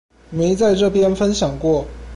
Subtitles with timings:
[0.31, 1.85] 沒在這邊分享過